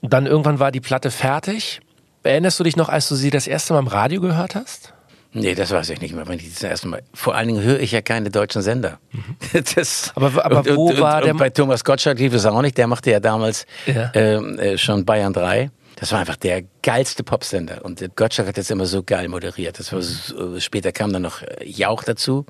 Und 0.00 0.14
dann 0.14 0.26
irgendwann 0.26 0.58
war 0.58 0.72
die 0.72 0.80
Platte 0.80 1.10
fertig. 1.10 1.80
Erinnerst 2.22 2.58
du 2.58 2.64
dich 2.64 2.76
noch, 2.76 2.88
als 2.88 3.08
du 3.08 3.14
sie 3.14 3.30
das 3.30 3.46
erste 3.46 3.74
Mal 3.74 3.80
im 3.80 3.88
Radio 3.88 4.20
gehört 4.20 4.54
hast? 4.54 4.91
Nee, 5.32 5.54
das 5.54 5.70
weiß 5.70 5.90
ich 5.90 6.00
nicht 6.00 6.14
mehr, 6.14 6.26
wenn 6.28 6.38
ich 6.38 6.52
das 6.52 6.62
erste 6.62 6.88
Mal. 6.88 7.02
Vor 7.14 7.34
allen 7.34 7.48
Dingen 7.48 7.62
höre 7.62 7.80
ich 7.80 7.92
ja 7.92 8.00
keine 8.02 8.30
deutschen 8.30 8.62
Sender. 8.62 8.98
Das, 9.74 10.12
Mhm. 10.16 10.24
Aber- 10.24 10.44
aber 10.44 10.58
und, 10.60 10.76
wo 10.76 10.88
und, 10.90 11.00
war 11.00 11.16
und, 11.16 11.24
der- 11.24 11.32
Und 11.34 11.38
bei 11.38 11.50
Thomas 11.50 11.84
Gottschalk 11.84 12.18
lief 12.18 12.32
es 12.34 12.46
auch 12.46 12.62
nicht. 12.62 12.76
Der 12.78 12.86
machte 12.86 13.10
ja 13.10 13.20
damals 13.20 13.66
Ja. 13.86 14.10
ähm, 14.14 14.58
äh, 14.58 14.78
schon 14.78 15.04
Bayern 15.04 15.32
3. 15.32 15.70
Das 16.02 16.10
war 16.10 16.18
einfach 16.18 16.34
der 16.34 16.64
geilste 16.82 17.22
Popsender. 17.22 17.84
Und 17.84 18.04
Gottschalk 18.16 18.48
hat 18.48 18.58
das 18.58 18.70
immer 18.70 18.86
so 18.86 19.04
geil 19.04 19.28
moderiert. 19.28 19.78
Das 19.78 19.92
war 19.92 20.02
so, 20.02 20.58
später 20.58 20.90
kam 20.90 21.12
dann 21.12 21.22
noch 21.22 21.42
äh, 21.42 21.64
Jauch 21.64 22.02
dazu. 22.02 22.44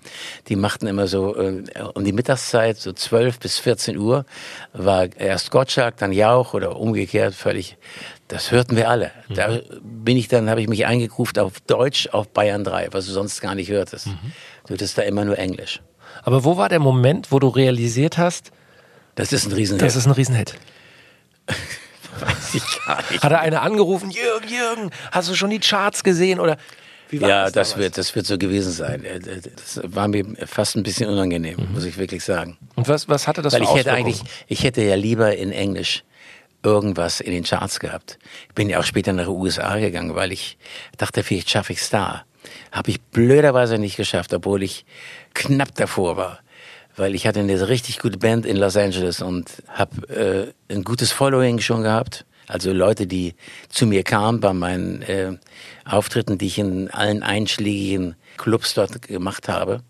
Die 0.49 0.57
machten 0.57 0.87
immer 0.87 1.07
so 1.07 1.37
äh, 1.37 1.63
um 1.93 2.03
die 2.03 2.15
Mittagszeit, 2.15 2.79
so 2.79 2.95
12 2.95 3.41
bis 3.41 3.59
14 3.59 3.99
Uhr, 3.99 4.25
war 4.73 5.15
erst 5.19 5.51
Gottschalk, 5.51 5.99
dann 5.99 6.13
Jauch 6.13 6.55
oder 6.55 6.77
umgekehrt, 6.77 7.35
völlig. 7.35 7.77
Das 8.29 8.53
hörten 8.53 8.75
wir 8.75 8.89
alle. 8.89 9.11
Da 9.29 9.61
bin 9.83 10.17
ich 10.17 10.29
dann, 10.29 10.49
habe 10.49 10.63
ich 10.63 10.69
mich 10.69 10.87
eingegruft 10.87 11.39
auf 11.39 11.61
Deutsch 11.61 12.09
auf 12.11 12.31
Bayern 12.31 12.65
3, 12.65 12.89
was 12.93 13.05
du 13.05 13.13
sonst 13.13 13.43
gar 13.43 13.55
nicht 13.55 13.69
hörtest. 13.69 14.07
Du 14.07 14.71
hörtest 14.71 14.97
da 14.97 15.03
immer 15.03 15.27
nur 15.27 15.37
Englisch. 15.39 15.83
Aber 16.23 16.45
wo 16.45 16.57
war 16.57 16.71
der 16.71 16.81
Moment, 16.81 17.31
wo 17.31 17.39
du 17.39 17.49
realisiert 17.49 18.17
hast, 18.17 18.51
Das 19.15 19.31
ist 19.31 19.45
ein 19.45 19.53
Riesen. 19.53 19.77
das 19.77 19.95
ist 19.95 20.07
ein 20.07 20.13
Riesenhit? 20.13 20.55
Weiß 22.55 22.63
ich 22.63 22.85
gar 22.87 23.03
nicht. 23.11 23.23
Hat 23.23 23.33
er 23.33 23.41
einer 23.41 23.63
angerufen, 23.63 24.11
Jürgen, 24.11 24.49
Jürgen, 24.49 24.91
hast 25.11 25.29
du 25.29 25.35
schon 25.35 25.51
die 25.51 25.61
Charts 25.61 26.03
gesehen? 26.05 26.41
Oder 26.41 26.57
Ja, 27.11 27.45
das, 27.51 27.53
damals? 27.53 27.77
wird, 27.77 27.99
das 27.99 28.15
wird 28.15 28.27
so 28.27 28.39
gewesen 28.39 28.73
sein. 28.73 29.05
Äh, 29.05 29.21
Das 29.21 29.81
war 29.85 30.09
mir 30.09 30.25
fast 30.47 30.77
ein 30.77 30.83
bisschen 30.83 31.09
unangenehm, 31.11 31.69
muss 31.73 31.85
ich 31.85 31.99
wirklich 31.99 32.25
sagen. 32.25 32.57
Und 32.75 32.89
was, 32.89 33.09
was 33.09 33.29
hatte 33.29 33.43
das 33.43 33.53
Weil 33.53 33.61
für 33.65 33.73
ich 33.73 33.75
hätte 33.79 33.93
eigentlich, 33.93 34.23
ich 34.47 34.65
hätte 34.65 34.83
ja 34.83 34.95
lieber 34.95 35.37
in 35.37 35.53
Englisch 35.53 36.05
irgendwas 36.65 37.21
in 37.21 37.33
den 37.33 37.43
Charts 37.45 37.81
gehabt. 37.81 38.19
Ich 38.49 38.55
bin 38.55 38.71
ja 38.71 38.79
auch 38.79 38.85
später 38.85 39.13
nach 39.13 39.25
den 39.25 39.35
USA 39.35 39.79
gegangen, 39.79 40.15
weil 40.15 40.33
ich 40.33 40.57
dachte, 40.97 41.23
vielleicht 41.23 41.51
schaffe 41.51 41.73
ich 41.73 41.89
da. 41.91 42.25
Habe 42.71 42.91
ich 42.91 43.01
blöderweise 43.01 43.79
nicht 43.79 43.97
geschafft, 43.97 44.33
obwohl 44.33 44.63
ich 44.63 44.85
knapp 45.35 45.75
davor 45.75 46.17
war. 46.17 46.39
Weil 46.97 47.15
ich 47.15 47.27
hatte 47.27 47.41
eine 47.41 47.69
richtig 47.69 47.99
gute 47.99 48.19
Band 48.19 48.47
in 48.47 48.57
Los 48.57 48.77
Angeles 48.77 49.23
und 49.23 49.51
habe 49.69 50.53
äh, 50.69 50.73
ein 50.73 50.85
gutes 50.85 51.11
Following 51.11 51.59
schon 51.61 51.83
gehabt. 51.83 52.25
Also 52.53 52.71
Leute, 52.71 53.07
die 53.07 53.35
zu 53.71 53.87
mir 53.87 54.03
kamen 54.03 54.41
bei 54.41 54.53
meinen 54.53 55.01
äh, 55.01 55.39
Auftritten, 55.87 56.37
die 56.37 56.49
ich 56.49 56.59
in 56.59 56.91
allen 56.91 57.23
einschlägigen 57.23 58.15
Clubs 58.37 58.75
dort 58.75 59.01
gemacht 59.01 59.49
habe. 59.49 59.81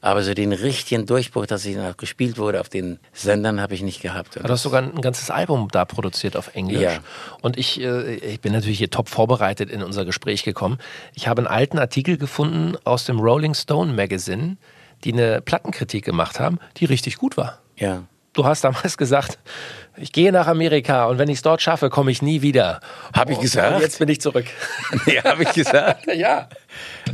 Aber 0.00 0.22
so 0.22 0.32
den 0.32 0.52
richtigen 0.52 1.06
Durchbruch, 1.06 1.46
dass 1.46 1.64
ich 1.64 1.74
dann 1.74 1.92
auch 1.92 1.96
gespielt 1.96 2.38
wurde 2.38 2.60
auf 2.60 2.68
den 2.68 3.00
Sendern, 3.12 3.60
habe 3.60 3.74
ich 3.74 3.82
nicht 3.82 4.00
gehabt. 4.00 4.36
du 4.36 4.48
hast 4.48 4.62
sogar 4.62 4.80
ein 4.80 5.00
ganzes 5.00 5.28
Album 5.28 5.66
da 5.72 5.84
produziert 5.84 6.36
auf 6.36 6.54
Englisch. 6.54 6.82
Ja. 6.82 7.00
Und 7.42 7.58
ich, 7.58 7.80
äh, 7.80 8.14
ich 8.14 8.40
bin 8.40 8.52
natürlich 8.52 8.78
hier 8.78 8.90
top 8.90 9.08
vorbereitet 9.08 9.68
in 9.68 9.82
unser 9.82 10.04
Gespräch 10.04 10.44
gekommen. 10.44 10.78
Ich 11.14 11.26
habe 11.26 11.40
einen 11.40 11.48
alten 11.48 11.80
Artikel 11.80 12.16
gefunden 12.16 12.76
aus 12.84 13.06
dem 13.06 13.18
Rolling 13.18 13.54
Stone 13.54 13.92
Magazine, 13.92 14.56
die 15.02 15.14
eine 15.14 15.40
Plattenkritik 15.40 16.04
gemacht 16.04 16.38
haben, 16.38 16.60
die 16.76 16.84
richtig 16.84 17.16
gut 17.16 17.36
war. 17.36 17.58
Ja. 17.76 18.04
Du 18.38 18.44
hast 18.44 18.62
damals 18.62 18.96
gesagt, 19.04 19.36
ich 19.96 20.12
gehe 20.12 20.30
nach 20.30 20.46
Amerika 20.46 21.06
und 21.06 21.18
wenn 21.18 21.28
ich 21.28 21.38
es 21.38 21.42
dort 21.42 21.60
schaffe, 21.60 21.90
komme 21.90 22.12
ich 22.12 22.22
nie 22.22 22.40
wieder. 22.40 22.78
Habe 23.12 23.32
ich 23.32 23.38
Und 23.38 23.42
gesagt? 23.42 23.80
jetzt 23.80 23.98
bin 23.98 24.08
ich 24.08 24.20
zurück. 24.20 24.46
ja, 25.06 25.24
habe 25.24 25.42
ich 25.42 25.52
gesagt. 25.54 26.06
ja. 26.14 26.48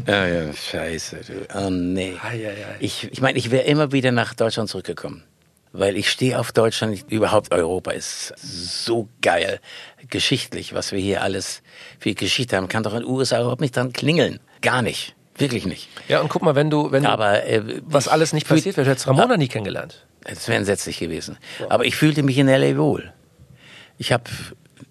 Ja, 0.06 0.26
ja, 0.26 0.52
scheiße. 0.52 1.20
Du. 1.26 1.58
Oh 1.58 1.70
nee. 1.70 2.14
Ei, 2.22 2.46
ei, 2.46 2.48
ei. 2.50 2.76
Ich, 2.80 3.10
ich 3.10 3.22
meine, 3.22 3.38
ich 3.38 3.50
wäre 3.50 3.62
immer 3.64 3.90
wieder 3.92 4.12
nach 4.12 4.34
Deutschland 4.34 4.68
zurückgekommen. 4.68 5.22
Weil 5.72 5.96
ich 5.96 6.10
stehe 6.10 6.38
auf 6.38 6.52
Deutschland, 6.52 6.92
ich- 6.92 7.04
überhaupt 7.10 7.52
Europa 7.54 7.92
ist 7.92 8.34
so 8.38 9.08
geil. 9.22 9.60
Geschichtlich, 10.10 10.74
was 10.74 10.92
wir 10.92 10.98
hier 11.00 11.22
alles 11.22 11.62
für 11.98 12.12
Geschichte 12.12 12.54
haben, 12.58 12.68
kann 12.68 12.82
doch 12.82 12.92
in 12.92 13.00
den 13.00 13.08
USA 13.08 13.40
überhaupt 13.40 13.62
nicht 13.62 13.74
dran 13.74 13.94
klingeln. 13.94 14.40
Gar 14.60 14.82
nicht. 14.82 15.14
Wirklich 15.38 15.64
nicht. 15.66 15.88
Ja, 16.06 16.20
und 16.20 16.28
guck 16.28 16.42
mal, 16.42 16.54
wenn 16.54 16.68
du, 16.70 16.92
wenn 16.92 17.02
du, 17.04 17.08
Aber 17.08 17.44
äh, 17.44 17.62
was 17.82 18.06
alles 18.08 18.32
nicht 18.34 18.46
passiert 18.46 18.76
wäre, 18.76 18.88
hättest 18.88 19.08
Ramona 19.08 19.36
nie 19.38 19.48
kennengelernt. 19.48 20.06
Das 20.24 20.48
wäre 20.48 20.58
entsetzlich 20.58 20.98
gewesen. 20.98 21.38
Aber 21.68 21.84
ich 21.84 21.96
fühlte 21.96 22.22
mich 22.22 22.38
in 22.38 22.48
L.A. 22.48 22.76
wohl. 22.78 23.12
Ich 23.98 24.12
habe 24.12 24.24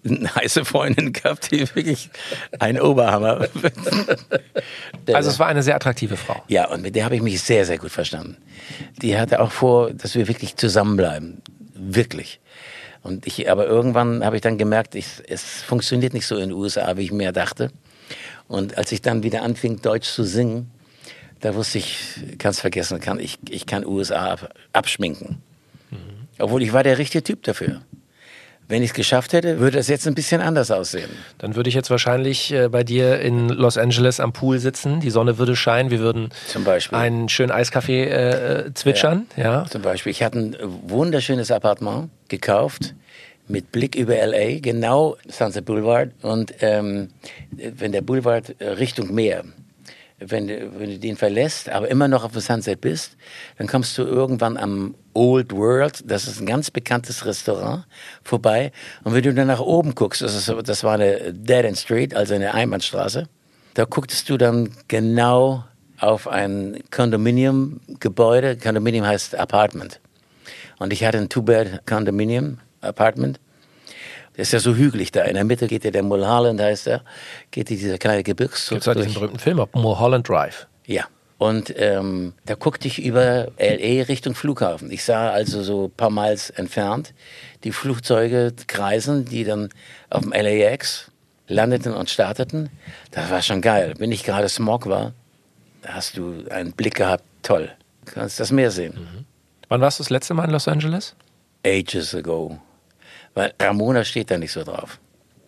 eine 0.04 0.34
heiße 0.34 0.64
Freundin 0.64 1.12
gehabt, 1.12 1.50
die 1.50 1.60
wirklich 1.60 2.10
ein 2.58 2.80
Oberhammer. 2.80 3.48
Also 5.12 5.30
es 5.30 5.38
war 5.38 5.46
eine 5.46 5.62
sehr 5.62 5.76
attraktive 5.76 6.16
Frau. 6.16 6.42
Ja, 6.48 6.68
und 6.68 6.82
mit 6.82 6.94
der 6.94 7.04
habe 7.04 7.16
ich 7.16 7.22
mich 7.22 7.42
sehr, 7.42 7.64
sehr 7.66 7.78
gut 7.78 7.90
verstanden. 7.90 8.36
Die 9.02 9.18
hatte 9.18 9.40
auch 9.40 9.52
vor, 9.52 9.92
dass 9.92 10.14
wir 10.14 10.28
wirklich 10.28 10.56
zusammenbleiben. 10.56 11.42
Wirklich. 11.74 12.40
Und 13.02 13.26
ich, 13.26 13.50
aber 13.50 13.66
irgendwann 13.66 14.24
habe 14.24 14.36
ich 14.36 14.42
dann 14.42 14.56
gemerkt, 14.56 14.94
ich, 14.94 15.06
es 15.28 15.62
funktioniert 15.62 16.14
nicht 16.14 16.26
so 16.26 16.36
in 16.36 16.48
den 16.48 16.52
USA, 16.52 16.96
wie 16.96 17.02
ich 17.02 17.12
mir 17.12 17.32
dachte. 17.32 17.70
Und 18.48 18.78
als 18.78 18.92
ich 18.92 19.02
dann 19.02 19.22
wieder 19.22 19.42
anfing, 19.42 19.82
Deutsch 19.82 20.08
zu 20.08 20.24
singen, 20.24 20.70
da 21.44 21.54
wusste 21.54 21.76
ich, 21.76 21.98
kannst 22.38 22.60
vergessen, 22.60 23.00
kann, 23.00 23.20
ich, 23.20 23.38
ich 23.50 23.66
kann 23.66 23.84
USA 23.84 24.32
ab, 24.32 24.54
abschminken. 24.72 25.42
Obwohl 26.38 26.62
ich 26.62 26.72
war 26.72 26.82
der 26.82 26.96
richtige 26.96 27.22
Typ 27.22 27.42
dafür. 27.42 27.82
Wenn 28.66 28.82
ich 28.82 28.90
es 28.90 28.94
geschafft 28.94 29.34
hätte, 29.34 29.58
würde 29.58 29.78
es 29.78 29.88
jetzt 29.88 30.08
ein 30.08 30.14
bisschen 30.14 30.40
anders 30.40 30.70
aussehen. 30.70 31.10
Dann 31.36 31.54
würde 31.54 31.68
ich 31.68 31.74
jetzt 31.74 31.90
wahrscheinlich 31.90 32.50
äh, 32.50 32.68
bei 32.68 32.82
dir 32.82 33.20
in 33.20 33.50
Los 33.50 33.76
Angeles 33.76 34.20
am 34.20 34.32
Pool 34.32 34.58
sitzen, 34.58 35.00
die 35.00 35.10
Sonne 35.10 35.36
würde 35.36 35.54
scheinen, 35.54 35.90
wir 35.90 35.98
würden 35.98 36.30
Zum 36.46 36.64
Beispiel. 36.64 36.96
einen 36.96 37.28
schönen 37.28 37.52
Eiskaffee 37.52 38.04
äh, 38.04 38.60
äh, 38.68 38.72
zwitschern, 38.72 39.26
ja. 39.36 39.66
Zum 39.66 39.82
Beispiel, 39.82 40.12
ich 40.12 40.22
hatte 40.22 40.38
ein 40.38 40.56
wunderschönes 40.86 41.50
Appartement 41.50 42.08
gekauft 42.28 42.94
mit 43.48 43.70
Blick 43.70 43.96
über 43.96 44.14
LA, 44.16 44.60
genau 44.60 45.18
Sunset 45.28 45.66
Boulevard. 45.66 46.12
Und 46.22 46.54
ähm, 46.60 47.10
wenn 47.50 47.92
der 47.92 48.00
Boulevard 48.00 48.54
Richtung 48.60 49.14
Meer, 49.14 49.44
wenn, 50.30 50.46
du- 50.48 50.78
wenn 50.78 50.90
du 50.90 50.98
den 50.98 51.16
verlässt, 51.16 51.68
aber 51.68 51.88
immer 51.90 52.08
noch 52.08 52.24
auf 52.24 52.32
dem 52.32 52.40
Sunset 52.40 52.80
bist, 52.80 53.16
dann 53.58 53.66
kommst 53.66 53.96
du 53.98 54.02
irgendwann 54.02 54.56
am 54.56 54.94
Old 55.14 55.52
World, 55.52 56.02
das 56.10 56.26
ist 56.26 56.40
ein 56.40 56.46
ganz 56.46 56.70
bekanntes 56.70 57.24
Restaurant, 57.24 57.84
vorbei. 58.22 58.72
Und 59.04 59.14
wenn 59.14 59.22
du 59.22 59.32
dann 59.34 59.46
nach 59.46 59.60
oben 59.60 59.94
guckst, 59.94 60.22
das, 60.22 60.34
ist, 60.34 60.52
das 60.68 60.84
war 60.84 60.94
eine 60.94 61.32
Dead 61.32 61.64
End 61.64 61.78
Street, 61.78 62.14
also 62.14 62.34
eine 62.34 62.54
Einbahnstraße, 62.54 63.28
da 63.74 63.84
gucktest 63.84 64.28
du 64.28 64.36
dann 64.36 64.70
genau 64.88 65.64
auf 65.98 66.26
ein 66.28 66.80
Condominium-Gebäude. 66.90 68.56
Condominium 68.56 69.06
heißt 69.06 69.36
Apartment. 69.36 70.00
Und 70.78 70.92
ich 70.92 71.04
hatte 71.04 71.18
ein 71.18 71.28
Two-Bed-Condominium-Apartment. 71.28 73.38
Das 74.36 74.48
ist 74.48 74.52
ja 74.52 74.58
so 74.58 74.74
hügelig 74.74 75.12
da. 75.12 75.22
In 75.22 75.34
der 75.34 75.44
Mitte 75.44 75.68
geht 75.68 75.84
ja 75.84 75.90
der 75.90 76.02
Mulholland, 76.02 76.60
heißt 76.60 76.88
er, 76.88 77.02
geht 77.50 77.68
dieser 77.68 77.98
kleine 77.98 78.22
Gebirgszug 78.22 78.80
Gibt 78.82 78.86
es 78.86 78.94
diesen 78.96 79.14
berühmten 79.14 79.38
Film, 79.38 79.60
auf 79.60 79.68
Mulholland 79.74 80.28
Drive. 80.28 80.66
ja. 80.86 81.04
Und 81.36 81.74
ähm, 81.76 82.32
da 82.46 82.54
guckte 82.54 82.86
ich 82.86 83.04
über 83.04 83.48
LA 83.58 84.04
Richtung 84.04 84.36
Flughafen. 84.36 84.90
Ich 84.92 85.04
sah 85.04 85.30
also 85.30 85.64
so 85.64 85.86
ein 85.86 85.90
paar 85.90 86.08
Miles 86.08 86.48
entfernt 86.48 87.12
die 87.64 87.72
Flugzeuge 87.72 88.54
kreisen, 88.66 89.24
die 89.24 89.44
dann 89.44 89.70
auf 90.10 90.22
dem 90.22 90.32
LAX 90.32 91.10
landeten 91.48 91.92
und 91.94 92.10
starteten. 92.10 92.70
Das 93.10 93.30
war 93.30 93.42
schon 93.42 93.60
geil. 93.60 93.94
Wenn 93.98 94.10
nicht 94.10 94.24
gerade 94.24 94.48
Smog 94.48 94.86
war, 94.86 95.12
da 95.82 95.94
hast 95.94 96.16
du 96.16 96.44
einen 96.50 96.72
Blick 96.72 96.94
gehabt. 96.94 97.24
Toll. 97.42 97.70
Du 98.04 98.12
kannst 98.12 98.38
das 98.38 98.52
Meer 98.52 98.70
sehen. 98.70 99.26
Wann 99.68 99.80
warst 99.80 99.98
du 99.98 100.02
das 100.02 100.10
letzte 100.10 100.34
Mal 100.34 100.44
in 100.44 100.50
Los 100.50 100.68
Angeles? 100.68 101.14
Ages 101.66 102.14
ago. 102.14 102.58
Weil 103.34 103.52
Ramona 103.60 104.04
steht 104.04 104.30
da 104.30 104.38
nicht 104.38 104.52
so 104.52 104.62
drauf. 104.64 104.98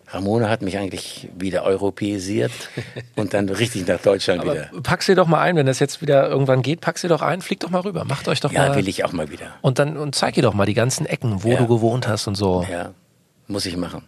Ramona 0.09 0.47
hat 0.49 0.61
mich 0.61 0.77
eigentlich 0.77 1.27
wieder 1.37 1.63
europäisiert 1.63 2.51
und 3.15 3.33
dann 3.33 3.49
richtig 3.49 3.87
nach 3.87 3.99
Deutschland 4.01 4.43
wieder. 4.43 4.69
Pack 4.83 5.03
sie 5.03 5.15
doch 5.15 5.27
mal 5.27 5.41
ein, 5.41 5.57
wenn 5.57 5.65
das 5.65 5.79
jetzt 5.79 6.01
wieder 6.01 6.29
irgendwann 6.29 6.61
geht, 6.61 6.79
pack 6.79 6.97
sie 6.97 7.09
doch 7.09 7.21
ein, 7.21 7.41
fliegt 7.41 7.63
doch 7.63 7.69
mal 7.69 7.81
rüber, 7.81 8.05
macht 8.05 8.27
euch 8.29 8.39
doch 8.39 8.51
Ja, 8.53 8.69
mal. 8.69 8.75
will 8.77 8.87
ich 8.87 9.03
auch 9.03 9.11
mal 9.11 9.29
wieder. 9.29 9.47
Und 9.61 9.79
dann 9.79 9.97
und 9.97 10.15
zeig 10.15 10.37
ihr 10.37 10.43
doch 10.43 10.53
mal 10.53 10.65
die 10.65 10.73
ganzen 10.73 11.05
Ecken, 11.05 11.43
wo 11.43 11.49
Ja. 11.51 11.57
du 11.57 11.67
gewohnt 11.67 12.07
hast 12.07 12.27
und 12.27 12.35
so. 12.35 12.65
Ja, 12.71 12.93
muss 13.47 13.65
ich 13.65 13.75
machen. 13.75 14.03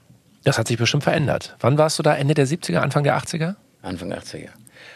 Das 0.45 0.57
hat 0.57 0.69
sich 0.69 0.77
bestimmt 0.77 1.03
verändert. 1.03 1.57
Wann 1.59 1.77
warst 1.77 1.99
du 1.99 2.03
da? 2.03 2.15
Ende 2.15 2.33
der 2.33 2.47
70er, 2.47 2.77
Anfang 2.79 3.03
der 3.03 3.17
80er? 3.17 3.55
Anfang 3.81 4.13
80er. 4.13 4.49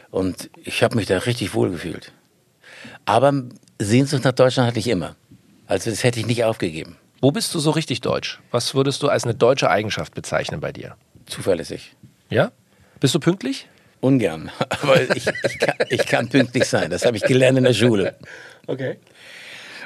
Und 0.10 0.50
ich 0.64 0.84
habe 0.84 0.96
mich 0.96 1.06
da 1.08 1.18
richtig 1.18 1.54
wohl 1.54 1.70
gefühlt. 1.70 2.14
Aber 3.06 3.34
Sehnsucht 3.78 4.24
nach 4.24 4.32
Deutschland 4.32 4.68
hatte 4.70 4.80
ich 4.80 4.88
immer. 4.88 5.16
Also 5.68 5.90
das 5.90 6.04
hätte 6.06 6.20
ich 6.22 6.28
nicht 6.28 6.46
aufgegeben. 6.46 6.96
Wo 7.24 7.32
bist 7.32 7.56
du 7.56 7.60
so 7.60 7.72
richtig 7.72 8.02
deutsch? 8.02 8.42
Was 8.52 8.76
würdest 8.76 9.02
du 9.02 9.08
als 9.08 9.24
eine 9.24 9.34
deutsche 9.34 9.70
Eigenschaft 9.70 10.14
bezeichnen 10.14 10.60
bei 10.60 10.74
dir? 10.74 10.98
Zuverlässig. 11.26 11.96
Ja? 12.30 12.52
Bist 13.00 13.16
du 13.16 13.22
pünktlich? 13.22 13.70
Ungern. 14.02 14.52
Aber 14.82 15.00
ich, 15.16 15.28
ich, 15.28 15.58
kann, 15.58 15.76
ich 15.88 16.06
kann 16.06 16.28
pünktlich 16.28 16.66
sein. 16.66 16.90
Das 16.90 17.06
habe 17.06 17.16
ich 17.16 17.24
gelernt 17.24 17.58
in 17.58 17.64
der 17.64 17.74
Schule. 17.74 18.18
Okay. 18.68 18.98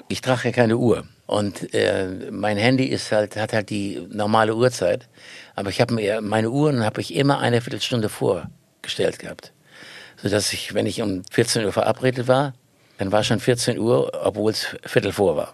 Ich 0.08 0.22
trage 0.22 0.46
ja 0.46 0.52
keine 0.52 0.78
Uhr. 0.78 1.08
Und 1.28 1.76
äh, 1.76 2.08
mein 2.32 2.58
Handy 2.58 2.86
ist 2.86 3.12
halt, 3.12 3.36
hat 3.36 3.54
halt 3.54 3.70
die 3.70 4.02
normale 4.10 4.56
Uhrzeit. 4.56 5.08
Aber 5.54 5.70
ich 5.70 5.80
habe 5.80 5.94
mir 5.94 6.22
meine 6.22 6.50
Uhren 6.50 6.84
habe 6.84 7.02
ich 7.02 7.14
immer 7.14 7.38
eine 7.38 7.62
Viertelstunde 7.62 8.10
vorgestellt 8.10 9.20
gehabt. 9.20 9.54
Sodass 10.24 10.52
ich, 10.54 10.74
wenn 10.74 10.88
ich 10.88 11.04
um 11.04 11.22
14 11.30 11.66
Uhr 11.66 11.72
verabredet 11.72 12.28
war, 12.28 12.56
dann 12.98 13.12
war 13.12 13.24
schon 13.24 13.40
14 13.40 13.80
Uhr, 13.80 14.12
obwohl 14.24 14.52
es 14.52 14.76
Viertel 14.86 15.12
vor 15.12 15.36
war. 15.38 15.54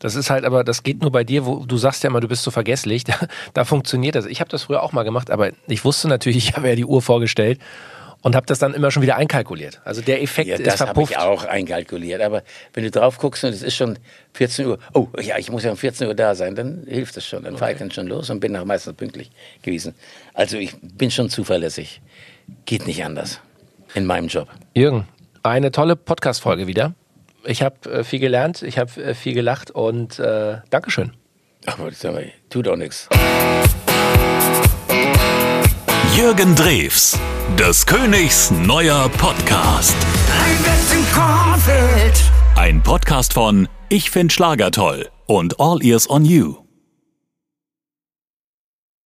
Das 0.00 0.14
ist 0.16 0.28
halt, 0.28 0.44
aber 0.44 0.64
das 0.64 0.82
geht 0.82 1.00
nur 1.00 1.10
bei 1.12 1.24
dir, 1.24 1.46
wo 1.46 1.64
du 1.64 1.76
sagst 1.76 2.02
ja 2.02 2.10
immer, 2.10 2.20
du 2.20 2.28
bist 2.28 2.42
so 2.42 2.50
vergesslich. 2.50 3.04
Da, 3.08 3.14
da 3.54 3.64
funktioniert 3.64 4.14
das. 4.14 4.26
Ich 4.26 4.40
habe 4.40 4.50
das 4.50 4.64
früher 4.64 4.82
auch 4.82 4.92
mal 4.92 5.02
gemacht, 5.04 5.30
aber 5.30 5.50
ich 5.66 5.84
wusste 5.84 6.08
natürlich, 6.08 6.36
ich 6.48 6.56
habe 6.56 6.68
ja 6.68 6.74
die 6.74 6.84
Uhr 6.84 7.00
vorgestellt 7.02 7.60
und 8.22 8.34
habe 8.34 8.46
das 8.46 8.58
dann 8.58 8.72
immer 8.74 8.90
schon 8.90 9.02
wieder 9.02 9.16
einkalkuliert. 9.16 9.80
Also 9.84 10.00
der 10.00 10.22
Effekt 10.22 10.48
Ja, 10.48 10.56
ist 10.56 10.66
das 10.66 10.80
habe 10.80 10.88
verpufft. 10.88 11.12
ich 11.12 11.18
auch 11.18 11.44
einkalkuliert. 11.44 12.22
Aber 12.22 12.42
wenn 12.72 12.82
du 12.84 12.90
drauf 12.90 13.18
guckst 13.18 13.44
und 13.44 13.50
es 13.50 13.62
ist 13.62 13.76
schon 13.76 13.98
14 14.32 14.66
Uhr, 14.66 14.78
oh 14.94 15.08
ja, 15.20 15.36
ich 15.38 15.50
muss 15.50 15.62
ja 15.64 15.70
um 15.70 15.76
14 15.76 16.08
Uhr 16.08 16.14
da 16.14 16.34
sein, 16.34 16.54
dann 16.54 16.84
hilft 16.88 17.16
das 17.16 17.26
schon. 17.26 17.44
Dann 17.44 17.56
fahre 17.58 17.72
ich 17.72 17.78
dann 17.78 17.90
schon 17.90 18.06
los 18.06 18.30
und 18.30 18.40
bin 18.40 18.52
nach 18.52 18.64
meistens 18.64 18.94
pünktlich 18.94 19.30
gewesen. 19.62 19.94
Also 20.32 20.56
ich 20.56 20.74
bin 20.80 21.10
schon 21.10 21.28
zuverlässig. 21.28 22.00
Geht 22.66 22.86
nicht 22.86 23.04
anders 23.04 23.40
in 23.94 24.06
meinem 24.06 24.28
Job. 24.28 24.48
Jürgen, 24.74 25.06
eine 25.44 25.70
tolle 25.70 25.94
Podcast-Folge 25.94 26.66
wieder. 26.66 26.94
Ich 27.44 27.62
habe 27.62 27.90
äh, 27.90 28.04
viel 28.04 28.18
gelernt, 28.18 28.62
ich 28.62 28.78
habe 28.78 29.02
äh, 29.02 29.14
viel 29.14 29.34
gelacht 29.34 29.70
und 29.70 30.18
äh, 30.18 30.58
Dankeschön. 30.70 31.12
Aber 31.66 31.90
das 31.90 32.00
sag 32.00 32.14
mal, 32.14 32.30
tut 32.50 32.66
auch 32.66 32.76
nichts. 32.76 33.08
Jürgen 36.16 36.54
Drews, 36.54 37.18
des 37.58 37.84
Königs 37.84 38.50
neuer 38.50 39.08
Podcast. 39.10 39.94
Ein 42.56 42.82
Podcast 42.82 43.34
von 43.34 43.68
Ich 43.88 44.10
find 44.10 44.32
Schlager 44.32 44.70
toll 44.70 45.08
und 45.26 45.60
All 45.60 45.84
Ears 45.84 46.08
on 46.08 46.24
You. 46.24 46.63